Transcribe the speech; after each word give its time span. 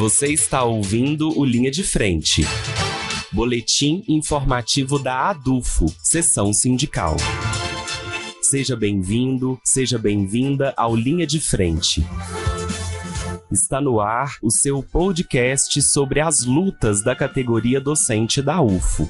Você 0.00 0.28
está 0.28 0.64
ouvindo 0.64 1.38
o 1.38 1.44
Linha 1.44 1.70
de 1.70 1.84
Frente. 1.84 2.40
Boletim 3.30 4.02
informativo 4.08 4.98
da 4.98 5.28
ADUFO, 5.28 5.94
Sessão 6.02 6.54
Sindical. 6.54 7.18
Seja 8.40 8.74
bem-vindo, 8.74 9.60
seja 9.62 9.98
bem-vinda 9.98 10.72
ao 10.74 10.96
Linha 10.96 11.26
de 11.26 11.38
Frente. 11.38 12.02
Está 13.52 13.78
no 13.78 14.00
ar 14.00 14.38
o 14.42 14.50
seu 14.50 14.82
podcast 14.82 15.82
sobre 15.82 16.20
as 16.20 16.46
lutas 16.46 17.02
da 17.02 17.14
categoria 17.14 17.78
docente 17.78 18.40
da 18.40 18.58
UFO. 18.62 19.06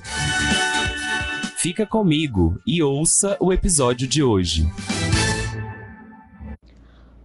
Fica 1.57 1.87
comigo 1.87 2.61
e 2.67 2.83
ouça 2.83 3.37
o 3.39 3.53
episódio 3.53 4.09
de 4.09 4.25
hoje. 4.25 4.69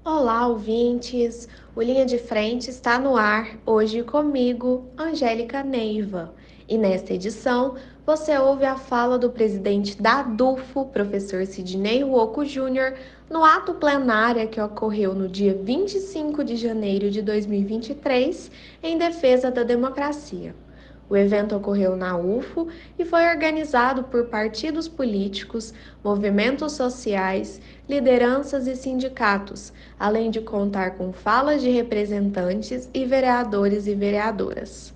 Olá, 0.04 0.46
ouvintes! 0.46 1.50
O 1.76 1.82
Linha 1.82 2.06
de 2.06 2.18
Frente 2.18 2.70
está 2.70 2.98
no 2.98 3.18
ar 3.18 3.58
hoje 3.66 4.02
comigo, 4.02 4.86
Angélica 4.98 5.62
Neiva. 5.62 6.34
E 6.70 6.78
nesta 6.78 7.14
edição, 7.14 7.76
você 8.06 8.38
ouve 8.38 8.64
a 8.64 8.78
fala 8.78 9.20
do 9.20 9.30
presidente 9.30 10.02
da 10.02 10.20
ADUFO, 10.22 10.86
professor 10.86 11.46
Sidney 11.46 12.02
Ruoco 12.02 12.46
Júnior, 12.46 12.94
no 13.30 13.44
ato 13.44 13.74
plenário 13.74 14.48
que 14.48 14.62
ocorreu 14.62 15.14
no 15.14 15.28
dia 15.28 15.54
25 15.54 16.46
de 16.46 16.56
janeiro 16.56 17.12
de 17.12 17.22
2023, 17.22 18.50
em 18.82 18.98
defesa 18.98 19.52
da 19.52 19.64
democracia. 19.64 20.56
O 21.08 21.16
evento 21.16 21.56
ocorreu 21.56 21.96
na 21.96 22.18
UFO 22.18 22.68
e 22.98 23.06
foi 23.06 23.30
organizado 23.30 24.06
por 24.06 24.26
partidos 24.26 24.88
políticos, 24.88 25.74
movimentos 26.04 26.72
sociais, 26.74 27.62
lideranças 27.88 28.66
e 28.66 28.76
sindicatos, 28.76 29.72
além 30.00 30.32
de 30.32 30.42
contar 30.42 30.98
com 30.98 31.14
falas 31.14 31.62
de 31.62 31.70
representantes 31.70 32.90
e 32.92 33.06
vereadores 33.06 33.86
e 33.86 33.94
vereadoras. 33.94 34.94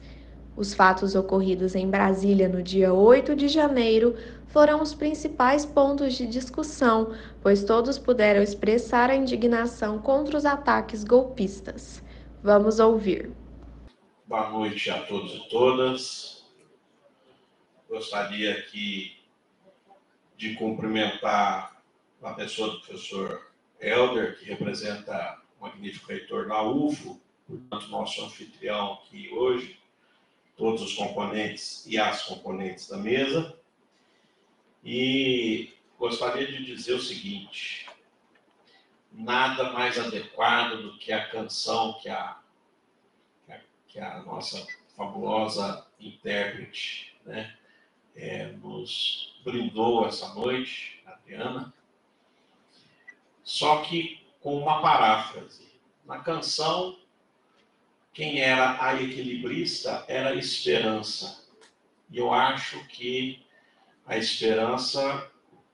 Os 0.58 0.74
fatos 0.74 1.14
ocorridos 1.14 1.76
em 1.76 1.88
Brasília 1.88 2.50
no 2.50 2.62
dia 2.62 2.92
8 2.92 3.36
de 3.36 3.48
janeiro 3.48 4.16
foram 4.48 4.82
os 4.82 4.96
principais 4.96 5.64
pontos 5.64 6.16
de 6.16 6.26
discussão, 6.26 7.12
pois 7.40 7.64
todos 7.64 8.00
puderam 8.00 8.42
expressar 8.42 9.12
a 9.12 9.16
indignação 9.16 10.00
contra 10.00 10.36
os 10.36 10.44
ataques 10.44 11.04
golpistas. 11.04 12.04
Vamos 12.44 12.80
ouvir. 12.80 13.30
Boa 14.30 14.48
noite 14.48 14.92
a 14.92 15.02
todos 15.08 15.34
e 15.34 15.50
todas. 15.50 16.46
Gostaria 17.90 18.60
aqui 18.60 19.18
de 20.38 20.54
cumprimentar 20.54 21.82
a 22.22 22.34
pessoa 22.34 22.70
do 22.70 22.80
professor 22.80 23.52
Helder, 23.82 24.38
que 24.38 24.46
representa 24.46 25.42
o 25.58 25.64
magnífico 25.64 26.10
reitor 26.10 26.48
da 26.48 26.62
UFO, 26.62 27.20
portanto, 27.48 27.88
nosso 27.88 28.24
anfitrião 28.24 28.94
aqui 28.94 29.32
hoje, 29.32 29.80
todos 30.56 30.84
os 30.84 30.94
componentes 30.94 31.84
e 31.88 31.98
as 31.98 32.22
componentes 32.22 32.88
da 32.88 32.98
mesa. 32.98 33.58
E 34.84 35.74
gostaria 35.98 36.46
de 36.46 36.64
dizer 36.64 36.94
o 36.94 37.02
seguinte: 37.02 37.90
nada 39.12 39.74
mais 39.74 39.98
adequado 39.98 40.84
do 40.84 41.00
que 41.00 41.12
a 41.12 41.28
canção 41.32 41.98
que 42.00 42.08
a 42.08 42.40
que 43.90 44.00
a 44.00 44.22
nossa 44.22 44.66
fabulosa 44.96 45.86
intérprete 46.00 47.20
né, 47.26 47.54
é, 48.16 48.48
nos 48.54 49.40
brindou 49.44 50.06
essa 50.08 50.34
noite, 50.34 51.04
Adriana, 51.06 51.74
só 53.44 53.82
que 53.82 54.26
com 54.40 54.58
uma 54.58 54.82
paráfrase. 54.82 55.68
Na 56.06 56.20
canção, 56.20 56.98
quem 58.14 58.40
era 58.40 58.84
a 58.84 59.02
equilibrista 59.02 60.06
era 60.08 60.30
a 60.30 60.36
esperança. 60.36 61.46
E 62.12 62.18
eu 62.18 62.34
acho 62.34 62.84
que 62.88 63.46
a 64.06 64.18
esperança, 64.18 65.32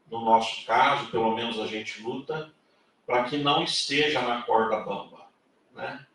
no 0.10 0.24
nosso 0.24 0.66
caso, 0.66 1.10
pelo 1.12 1.36
menos 1.36 1.60
a 1.60 1.68
gente 1.68 2.02
luta, 2.02 2.54
para 3.06 3.26
que 3.26 3.38
não 3.38 3.64
esteja 3.64 4.22
na 4.22 4.42
corda 4.42 4.82
bamba. 4.82 5.28
Né? 5.74 6.06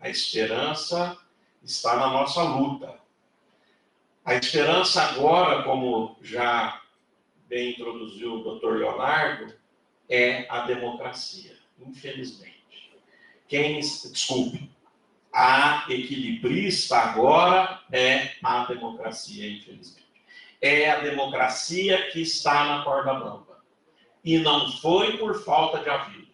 A 0.00 0.08
esperança 0.08 1.18
está 1.62 1.96
na 1.96 2.08
nossa 2.08 2.42
luta. 2.42 2.98
A 4.24 4.34
esperança 4.34 5.02
agora, 5.02 5.62
como 5.62 6.16
já 6.22 6.80
bem 7.48 7.72
introduziu 7.72 8.34
o 8.34 8.44
doutor 8.44 8.78
Leonardo, 8.78 9.52
é 10.08 10.46
a 10.48 10.66
democracia, 10.66 11.56
infelizmente. 11.78 12.60
Quem, 13.48 13.80
desculpe, 13.80 14.70
a 15.32 15.86
equilibrista 15.88 16.96
agora 16.96 17.82
é 17.90 18.32
a 18.42 18.64
democracia, 18.64 19.50
infelizmente. 19.50 20.00
É 20.60 20.90
a 20.90 21.00
democracia 21.00 22.10
que 22.10 22.20
está 22.20 22.64
na 22.64 22.84
corda 22.84 23.14
bamba. 23.14 23.64
E 24.24 24.38
não 24.38 24.70
foi 24.72 25.16
por 25.16 25.42
falta 25.42 25.78
de 25.78 25.88
aviso. 25.88 26.28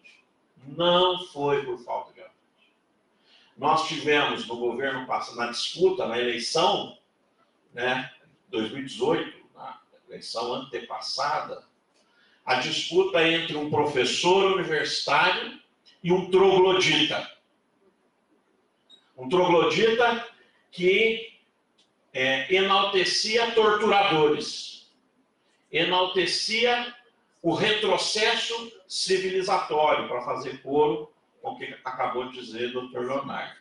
Não 0.67 1.25
foi 1.29 1.65
por 1.65 1.79
falta 1.79 2.13
de 2.13 2.16
nós 3.57 3.89
tivemos 3.89 4.47
no 4.47 4.57
governo 4.57 5.07
passado, 5.07 5.37
na 5.37 5.47
disputa, 5.47 6.07
na 6.07 6.19
eleição, 6.19 6.99
né, 7.73 8.13
2018, 8.49 9.47
na 9.55 9.81
eleição 10.09 10.55
antepassada, 10.55 11.65
a 12.45 12.57
disputa 12.57 13.27
entre 13.27 13.57
um 13.57 13.71
professor 13.71 14.53
universitário 14.53 15.59
e 16.03 16.13
um 16.13 16.31
troglodita. 16.31 17.29
Um 19.17 19.29
troglodita 19.29 20.25
que 20.71 21.33
é, 22.13 22.55
enaltecia 22.55 23.53
torturadores, 23.53 24.93
enaltecia 25.73 26.95
o 27.43 27.55
retrocesso 27.55 28.73
civilizatório 28.87 30.09
para 30.09 30.23
fazer 30.23 30.63
coro 30.63 31.11
o 31.47 31.57
que 31.57 31.77
acabou 31.85 32.29
de 32.29 32.41
dizer 32.41 32.77
o 32.77 32.89
Dr. 32.89 33.01
Leonardo. 33.01 33.61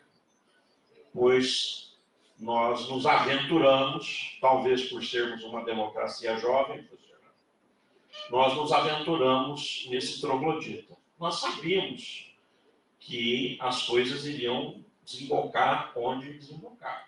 Pois 1.13 1.95
nós 2.39 2.89
nos 2.89 3.05
aventuramos, 3.05 4.37
talvez 4.41 4.89
por 4.89 5.03
sermos 5.03 5.43
uma 5.43 5.63
democracia 5.63 6.37
jovem, 6.37 6.87
nós 8.29 8.55
nos 8.55 8.71
aventuramos 8.71 9.87
nesse 9.89 10.19
troglodita. 10.19 10.97
Nós 11.19 11.39
sabíamos 11.39 12.33
que 12.99 13.57
as 13.61 13.83
coisas 13.83 14.25
iriam 14.25 14.83
desembocar 15.05 15.93
onde 15.95 16.33
desembocar. 16.33 17.07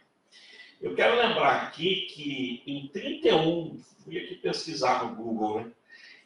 Eu 0.80 0.94
quero 0.94 1.16
lembrar 1.16 1.64
aqui 1.64 2.08
que 2.14 2.62
em 2.68 2.88
31, 2.90 3.82
fui 4.04 4.20
aqui 4.20 4.36
pesquisar 4.36 5.04
no 5.04 5.16
Google, 5.16 5.62
né? 5.62 5.72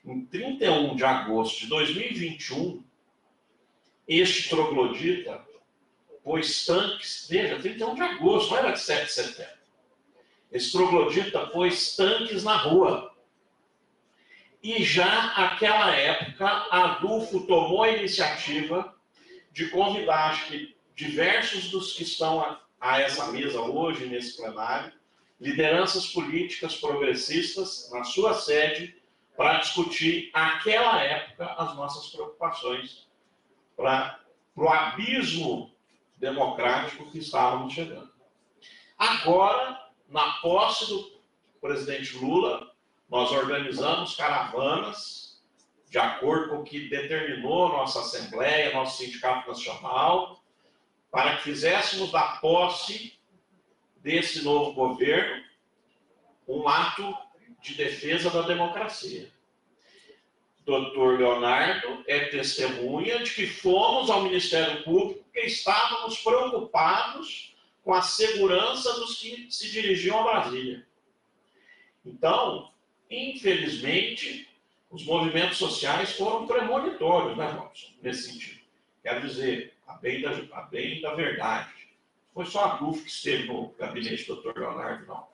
em 0.03 0.25
31 0.25 0.95
de 0.95 1.05
agosto 1.05 1.61
de 1.61 1.67
2021, 1.67 2.83
este 4.07 4.49
troglodita 4.49 5.45
pôs 6.23 6.65
tanques, 6.65 7.27
veja, 7.29 7.59
31 7.59 7.95
de 7.95 8.01
agosto, 8.01 8.51
não 8.51 8.57
era 8.57 8.71
de 8.71 8.79
7 8.79 9.05
de 9.05 9.11
setembro. 9.11 9.61
Esse 10.51 10.71
troglodita 10.71 11.47
pôs 11.47 11.95
tanques 11.95 12.43
na 12.43 12.57
rua. 12.57 13.11
E 14.61 14.83
já 14.83 15.33
naquela 15.37 15.95
época, 15.95 16.45
a 16.45 16.91
Adulfo 16.91 17.47
tomou 17.47 17.83
a 17.83 17.91
iniciativa 17.91 18.95
de 19.51 19.69
convidar, 19.69 20.31
acho 20.31 20.47
que 20.47 20.75
diversos 20.95 21.71
dos 21.71 21.93
que 21.93 22.03
estão 22.03 22.39
a, 22.39 22.61
a 22.79 23.01
essa 23.01 23.31
mesa 23.31 23.59
hoje, 23.61 24.05
nesse 24.05 24.37
plenário, 24.37 24.93
lideranças 25.39 26.07
políticas 26.07 26.75
progressistas 26.75 27.89
na 27.91 28.03
sua 28.03 28.35
sede, 28.35 28.95
para 29.35 29.59
discutir, 29.59 30.29
naquela 30.33 31.01
época, 31.01 31.45
as 31.57 31.75
nossas 31.75 32.11
preocupações 32.11 33.07
para 33.81 34.19
o 34.55 34.69
abismo 34.69 35.73
democrático 36.17 37.09
que 37.11 37.19
estávamos 37.19 37.73
chegando. 37.73 38.11
Agora, 38.97 39.89
na 40.07 40.33
posse 40.33 40.87
do 40.87 41.19
presidente 41.59 42.15
Lula, 42.17 42.71
nós 43.09 43.31
organizamos 43.31 44.15
caravanas 44.15 45.41
de 45.89 45.97
acordo 45.97 46.49
com 46.49 46.55
o 46.57 46.63
que 46.63 46.87
determinou 46.87 47.69
nossa 47.69 47.99
Assembleia, 47.99 48.73
nosso 48.73 49.03
Sindicato 49.03 49.49
Nacional, 49.49 50.41
para 51.09 51.35
que 51.35 51.43
fizéssemos 51.43 52.11
da 52.11 52.37
posse 52.37 53.19
desse 53.97 54.43
novo 54.43 54.73
governo 54.73 55.43
um 56.47 56.67
ato 56.67 57.13
de 57.61 57.73
defesa 57.75 58.29
da 58.29 58.43
democracia 58.43 59.31
doutor 60.65 61.19
Leonardo 61.19 62.03
é 62.07 62.25
testemunha 62.25 63.23
de 63.23 63.31
que 63.33 63.47
fomos 63.47 64.09
ao 64.09 64.23
Ministério 64.23 64.83
Público 64.83 65.23
porque 65.23 65.47
estávamos 65.47 66.17
preocupados 66.19 67.55
com 67.83 67.93
a 67.93 68.01
segurança 68.01 68.93
dos 68.99 69.19
que 69.19 69.47
se 69.49 69.71
dirigiam 69.71 70.19
a 70.19 70.23
Brasília. 70.23 70.85
Então, 72.05 72.71
infelizmente, 73.09 74.47
os 74.89 75.05
movimentos 75.05 75.57
sociais 75.57 76.11
foram 76.13 76.45
premonitórios, 76.45 77.37
né, 77.37 77.49
Robson, 77.51 77.87
nesse 78.01 78.31
sentido. 78.31 78.59
Quero 79.01 79.21
dizer, 79.21 79.73
a 79.87 79.93
bem 79.93 80.21
da, 80.21 80.31
a 80.51 80.61
bem 80.63 81.01
da 81.01 81.15
verdade. 81.15 81.71
foi 82.33 82.45
só 82.45 82.65
a 82.65 82.75
DUF 82.75 83.03
que 83.03 83.09
esteve 83.09 83.47
no 83.47 83.73
gabinete 83.79 84.25
do 84.27 84.35
Dr. 84.41 84.59
Leonardo, 84.59 85.05
não. 85.07 85.27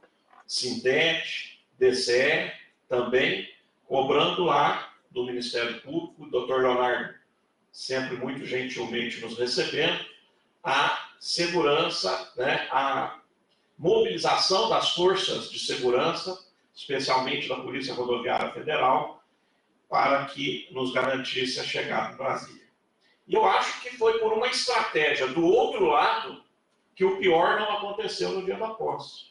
Sintete, 0.45 1.59
DCE 1.77 2.51
também, 2.87 3.49
cobrando 3.85 4.45
lá 4.45 4.86
do 5.17 5.25
Ministério 5.25 5.81
Público, 5.81 6.23
o 6.23 6.29
Dr. 6.29 6.61
Leonardo 6.61 7.15
sempre 7.71 8.15
muito 8.17 8.45
gentilmente 8.45 9.19
nos 9.19 9.37
recebendo, 9.37 10.05
a 10.63 11.09
segurança, 11.19 12.31
né, 12.35 12.67
a 12.71 13.19
mobilização 13.77 14.69
das 14.69 14.93
forças 14.93 15.49
de 15.49 15.59
segurança, 15.59 16.39
especialmente 16.75 17.47
da 17.47 17.57
Polícia 17.57 17.93
Rodoviária 17.93 18.51
Federal, 18.51 19.23
para 19.89 20.25
que 20.25 20.67
nos 20.71 20.93
garantisse 20.93 21.59
a 21.59 21.63
chegada 21.63 22.13
em 22.13 22.17
Brasília. 22.17 22.67
E 23.27 23.33
eu 23.33 23.45
acho 23.45 23.81
que 23.81 23.97
foi 23.97 24.19
por 24.19 24.33
uma 24.33 24.47
estratégia 24.47 25.27
do 25.27 25.45
outro 25.45 25.85
lado 25.85 26.43
que 26.95 27.05
o 27.05 27.17
pior 27.17 27.59
não 27.59 27.77
aconteceu 27.77 28.31
no 28.31 28.45
dia 28.45 28.57
da 28.57 28.69
posse. 28.69 29.27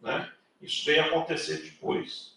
Né? 0.00 0.30
Isso 0.60 0.84
veio 0.84 1.04
acontecer 1.04 1.62
depois. 1.62 2.33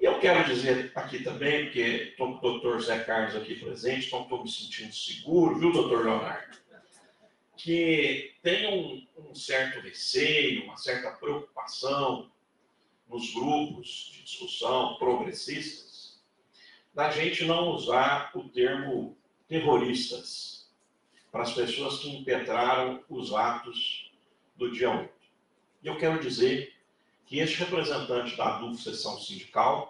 E 0.00 0.04
eu 0.06 0.18
quero 0.18 0.46
dizer 0.46 0.90
aqui 0.94 1.22
também, 1.22 1.64
porque 1.64 1.80
estou 1.80 2.38
com 2.38 2.38
o 2.38 2.52
doutor 2.52 2.80
Zé 2.80 3.04
Carlos 3.04 3.36
aqui 3.36 3.54
presente, 3.56 4.06
então 4.06 4.22
estou 4.22 4.42
me 4.42 4.50
sentindo 4.50 4.94
seguro, 4.94 5.58
viu, 5.58 5.72
doutor 5.72 6.06
Leonardo? 6.06 6.56
Que 7.54 8.34
tem 8.42 8.66
um, 8.66 9.06
um 9.28 9.34
certo 9.34 9.78
receio, 9.80 10.64
uma 10.64 10.78
certa 10.78 11.10
preocupação 11.10 12.32
nos 13.10 13.34
grupos 13.34 14.10
de 14.14 14.22
discussão 14.22 14.96
progressistas, 14.96 16.18
da 16.94 17.10
gente 17.10 17.44
não 17.44 17.68
usar 17.68 18.30
o 18.34 18.48
termo 18.48 19.18
terroristas 19.46 20.70
para 21.30 21.42
as 21.42 21.52
pessoas 21.52 21.98
que 21.98 22.08
impetraram 22.08 23.04
os 23.06 23.34
atos 23.34 24.10
do 24.56 24.72
dia 24.72 24.90
8. 24.90 25.12
E 25.82 25.88
eu 25.88 25.98
quero 25.98 26.20
dizer 26.20 26.74
que 27.26 27.38
este 27.38 27.58
representante 27.58 28.36
da 28.36 28.56
ADUF 28.56 28.82
Seção 28.82 29.16
Sindical 29.20 29.89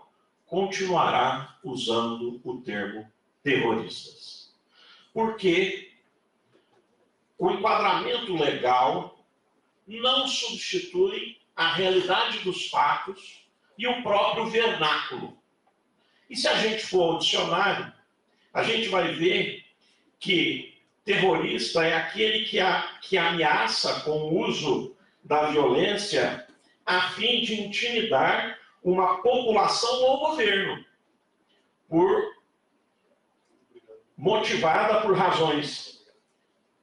continuará 0.50 1.56
usando 1.62 2.40
o 2.44 2.60
termo 2.60 3.08
terroristas. 3.40 4.52
Porque 5.14 5.92
o 7.38 7.52
enquadramento 7.52 8.34
legal 8.34 9.24
não 9.86 10.26
substitui 10.26 11.38
a 11.54 11.72
realidade 11.72 12.40
dos 12.40 12.68
fatos 12.68 13.48
e 13.78 13.86
o 13.86 14.02
próprio 14.02 14.46
vernáculo. 14.46 15.38
E 16.28 16.34
se 16.34 16.48
a 16.48 16.56
gente 16.56 16.84
for 16.84 17.14
ao 17.14 17.18
dicionário, 17.18 17.92
a 18.52 18.64
gente 18.64 18.88
vai 18.88 19.14
ver 19.14 19.64
que 20.18 20.74
terrorista 21.04 21.84
é 21.84 21.94
aquele 21.94 22.44
que, 22.44 22.58
a, 22.58 22.98
que 23.00 23.16
ameaça 23.16 24.00
com 24.00 24.10
o 24.10 24.46
uso 24.46 24.96
da 25.22 25.50
violência 25.50 26.46
a 26.84 27.02
fim 27.10 27.40
de 27.40 27.60
intimidar 27.60 28.58
uma 28.82 29.22
população 29.22 30.02
ou 30.02 30.30
governo 30.30 30.84
por 31.88 32.34
motivada 34.16 35.00
por 35.00 35.16
razões 35.16 36.04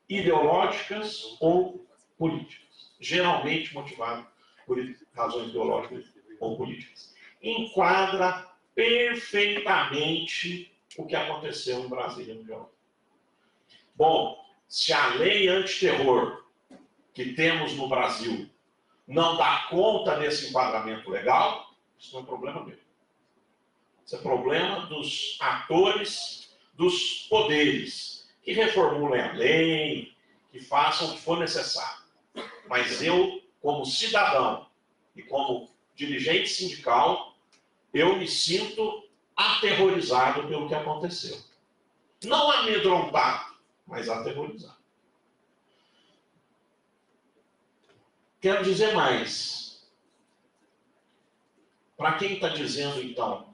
ideológicas 0.09 1.37
ou 1.39 1.85
políticas, 2.17 2.91
geralmente 2.99 3.73
motivada 3.73 4.27
por 4.65 4.77
razões 5.13 5.49
ideológicas 5.49 6.05
ou 6.39 6.57
políticas. 6.57 7.13
Enquadra 7.41 8.47
perfeitamente 8.73 10.73
o 10.97 11.05
que 11.05 11.15
aconteceu 11.15 11.79
em 11.79 11.89
Brasília 11.89 12.33
no 12.33 12.43
dia 12.43 12.59
Bom, 13.95 14.37
se 14.67 14.93
a 14.93 15.15
lei 15.15 15.47
antiterror 15.47 16.45
que 17.13 17.33
temos 17.33 17.75
no 17.75 17.89
Brasil 17.89 18.49
não 19.07 19.37
dá 19.37 19.67
conta 19.69 20.17
desse 20.17 20.49
enquadramento 20.49 21.09
legal, 21.09 21.66
isso 21.99 22.13
não 22.13 22.21
é 22.21 22.25
problema 22.25 22.63
meu. 22.63 22.77
Isso 24.05 24.15
é 24.15 24.19
problema 24.19 24.85
dos 24.85 25.37
atores, 25.41 26.55
dos 26.73 27.27
poderes, 27.29 28.29
que 28.41 28.53
reformulem 28.53 29.21
a 29.21 29.33
lei, 29.33 30.15
que 30.51 30.59
façam 30.59 31.09
o 31.09 31.15
que 31.15 31.21
for 31.21 31.39
necessário. 31.39 32.03
Mas 32.69 33.01
eu, 33.01 33.41
como 33.61 33.85
cidadão 33.85 34.67
e 35.15 35.23
como 35.23 35.69
dirigente 35.95 36.47
sindical, 36.47 37.35
eu 37.93 38.15
me 38.17 38.27
sinto 38.27 39.07
aterrorizado 39.35 40.47
pelo 40.47 40.67
que 40.67 40.75
aconteceu. 40.75 41.37
Não 42.23 42.51
amedrontado, 42.51 43.57
mas 43.85 44.07
aterrorizado. 44.07 44.77
Quero 48.39 48.63
dizer 48.63 48.93
mais. 48.93 49.66
Para 51.97 52.13
quem 52.13 52.35
está 52.35 52.49
dizendo, 52.49 53.01
então, 53.01 53.53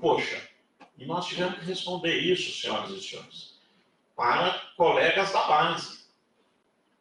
poxa, 0.00 0.48
e 0.96 1.04
nós 1.04 1.26
tivemos 1.26 1.58
que 1.58 1.66
responder 1.66 2.16
isso, 2.16 2.58
senhoras 2.60 2.90
e 2.90 3.02
senhores, 3.02 3.60
para 4.16 4.58
colegas 4.76 5.30
da 5.30 5.46
base, 5.46 6.06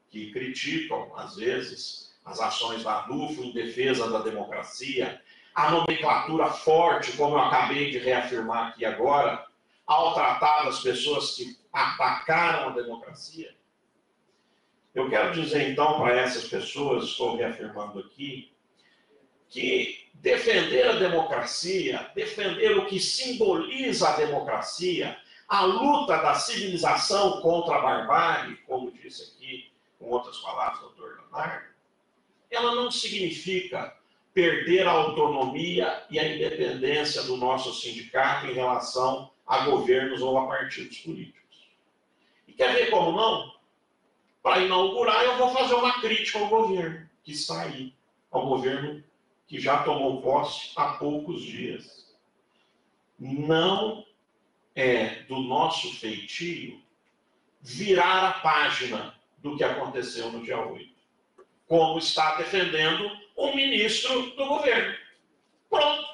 que 0.09 0.31
criticam, 0.31 1.09
às 1.15 1.37
vezes, 1.37 2.13
as 2.25 2.39
ações 2.41 2.83
da 2.83 2.99
ADUFO 2.99 3.43
em 3.43 3.53
defesa 3.53 4.09
da 4.11 4.19
democracia, 4.19 5.21
a 5.55 5.71
nomenclatura 5.71 6.47
forte, 6.47 7.13
como 7.13 7.35
eu 7.35 7.39
acabei 7.39 7.91
de 7.91 7.97
reafirmar 7.97 8.69
aqui 8.69 8.85
agora, 8.85 9.45
ao 9.87 10.13
tratar 10.13 10.67
as 10.67 10.81
pessoas 10.81 11.35
que 11.35 11.57
atacaram 11.71 12.69
a 12.69 12.73
democracia. 12.73 13.55
Eu 14.93 15.09
quero 15.09 15.33
dizer 15.33 15.69
então 15.71 15.99
para 15.99 16.15
essas 16.15 16.47
pessoas, 16.49 17.05
estou 17.05 17.37
reafirmando 17.37 17.99
aqui, 17.99 18.51
que 19.51 20.07
defender 20.13 20.87
a 20.87 20.93
democracia, 20.93 22.09
defender 22.15 22.77
o 22.77 22.85
que 22.85 22.99
simboliza 22.99 24.09
a 24.09 24.15
democracia, 24.15 25.17
a 25.47 25.65
luta 25.65 26.17
da 26.17 26.33
civilização 26.35 27.41
contra 27.41 27.75
a 27.75 27.81
barbárie, 27.81 28.55
como 28.65 28.91
disse 28.91 29.33
aqui 29.35 29.69
com 29.99 30.09
outras 30.09 30.37
palavras 30.37 30.79
o 30.79 30.83
doutor 30.83 31.17
Leonardo, 31.17 31.65
ela 32.49 32.73
não 32.73 32.89
significa 32.89 33.95
perder 34.33 34.87
a 34.87 34.91
autonomia 34.91 36.05
e 36.09 36.17
a 36.17 36.33
independência 36.33 37.23
do 37.23 37.35
nosso 37.35 37.73
sindicato 37.73 38.47
em 38.47 38.53
relação 38.53 39.31
a 39.45 39.65
governos 39.65 40.21
ou 40.21 40.37
a 40.37 40.47
partidos 40.47 40.99
políticos. 40.99 41.41
E 42.47 42.53
quer 42.53 42.73
ver 42.73 42.89
como 42.89 43.11
não? 43.11 43.53
Para 44.41 44.61
inaugurar, 44.61 45.23
eu 45.25 45.37
vou 45.37 45.49
fazer 45.49 45.73
uma 45.73 45.99
crítica 45.99 46.39
ao 46.39 46.47
governo 46.47 47.09
que 47.23 47.33
está 47.33 47.63
aí, 47.63 47.93
ao 48.31 48.47
governo 48.47 49.03
que 49.51 49.59
já 49.59 49.83
tomou 49.83 50.21
posse 50.21 50.71
há 50.77 50.93
poucos 50.93 51.41
dias. 51.41 52.15
Não 53.19 54.05
é 54.73 55.23
do 55.23 55.41
nosso 55.41 55.93
feitio 55.95 56.81
virar 57.59 58.29
a 58.29 58.33
página 58.39 59.13
do 59.39 59.57
que 59.57 59.63
aconteceu 59.65 60.31
no 60.31 60.41
dia 60.41 60.57
8, 60.57 60.89
como 61.67 61.99
está 61.99 62.35
defendendo 62.37 63.11
o 63.35 63.53
ministro 63.53 64.33
do 64.37 64.45
governo. 64.45 64.97
Pronto. 65.69 66.07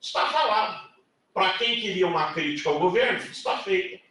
Está 0.00 0.30
falado. 0.30 0.88
Para 1.34 1.58
quem 1.58 1.82
queria 1.82 2.06
uma 2.06 2.32
crítica 2.32 2.70
ao 2.70 2.78
governo, 2.78 3.18
está 3.18 3.58
feita. 3.58 4.02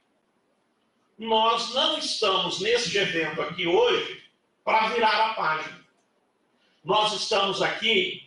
Nós 1.17 1.74
não 1.74 1.98
estamos 1.98 2.62
nesse 2.62 2.95
evento 2.95 3.41
aqui 3.41 3.65
hoje 3.65 4.24
para 4.63 4.89
virar 4.89 5.31
a 5.31 5.33
página. 5.33 5.83
Nós 6.83 7.13
estamos 7.13 7.60
aqui 7.60 8.23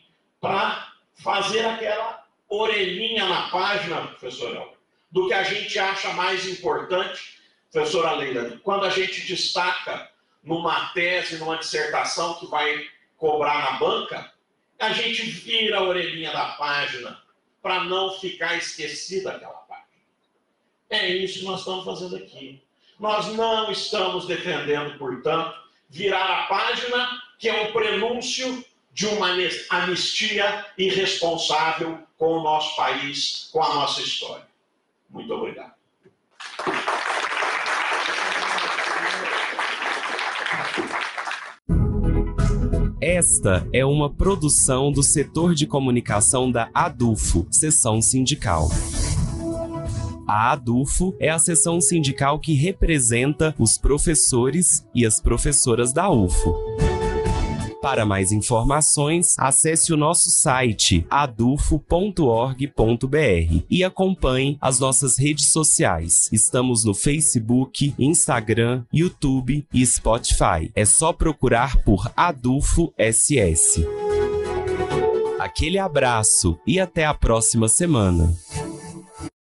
para 0.46 0.92
fazer 1.14 1.64
aquela 1.64 2.24
orelhinha 2.48 3.26
na 3.26 3.48
página, 3.48 4.06
professor 4.06 4.76
do 5.10 5.28
que 5.28 5.34
a 5.34 5.42
gente 5.42 5.78
acha 5.78 6.12
mais 6.12 6.46
importante, 6.46 7.40
professora 7.72 8.12
Leila, 8.12 8.60
quando 8.62 8.84
a 8.84 8.90
gente 8.90 9.26
destaca 9.26 10.10
numa 10.42 10.88
tese, 10.90 11.38
numa 11.38 11.56
dissertação 11.56 12.34
que 12.34 12.46
vai 12.46 12.86
cobrar 13.16 13.72
na 13.72 13.78
banca, 13.78 14.32
a 14.78 14.92
gente 14.92 15.22
vira 15.22 15.78
a 15.78 15.82
orelhinha 15.82 16.32
da 16.32 16.50
página 16.52 17.20
para 17.62 17.84
não 17.84 18.12
ficar 18.18 18.56
esquecida 18.56 19.32
aquela 19.32 19.54
página. 19.54 19.86
É 20.90 21.08
isso 21.08 21.40
que 21.40 21.44
nós 21.44 21.60
estamos 21.60 21.84
fazendo 21.84 22.16
aqui. 22.16 22.62
Nós 23.00 23.26
não 23.34 23.70
estamos 23.70 24.26
defendendo, 24.26 24.98
portanto, 24.98 25.58
virar 25.88 26.40
a 26.40 26.46
página, 26.46 27.22
que 27.38 27.48
é 27.48 27.62
um 27.62 27.72
prenúncio 27.72 28.64
de 28.96 29.04
uma 29.04 29.28
anistia 29.68 30.64
irresponsável 30.78 31.98
com 32.16 32.38
o 32.38 32.42
nosso 32.42 32.74
país, 32.74 33.50
com 33.52 33.62
a 33.62 33.74
nossa 33.74 34.00
história. 34.00 34.46
Muito 35.10 35.30
obrigado. 35.34 35.72
Esta 42.98 43.68
é 43.70 43.84
uma 43.84 44.10
produção 44.10 44.90
do 44.90 45.02
setor 45.02 45.54
de 45.54 45.66
comunicação 45.66 46.50
da 46.50 46.70
ADUFO, 46.72 47.46
Seção 47.50 48.00
Sindical. 48.00 48.70
A 50.26 50.52
ADUFO 50.52 51.14
é 51.20 51.28
a 51.28 51.38
seção 51.38 51.82
sindical 51.82 52.40
que 52.40 52.54
representa 52.54 53.54
os 53.58 53.76
professores 53.76 54.88
e 54.94 55.04
as 55.04 55.20
professoras 55.20 55.92
da 55.92 56.10
UFO. 56.10 56.85
Para 57.86 58.04
mais 58.04 58.32
informações, 58.32 59.36
acesse 59.38 59.92
o 59.92 59.96
nosso 59.96 60.28
site 60.28 61.06
adufo.org.br 61.08 62.66
e 63.70 63.84
acompanhe 63.84 64.58
as 64.60 64.80
nossas 64.80 65.16
redes 65.16 65.52
sociais. 65.52 66.28
Estamos 66.32 66.84
no 66.84 66.92
Facebook, 66.92 67.94
Instagram, 67.96 68.82
YouTube 68.92 69.64
e 69.72 69.86
Spotify. 69.86 70.68
É 70.74 70.84
só 70.84 71.12
procurar 71.12 71.80
por 71.84 72.10
Adufo 72.16 72.92
SS. 72.98 73.86
Aquele 75.38 75.78
abraço 75.78 76.58
e 76.66 76.80
até 76.80 77.06
a 77.06 77.14
próxima 77.14 77.68
semana. 77.68 78.34